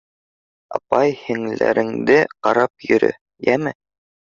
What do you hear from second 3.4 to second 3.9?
йәме.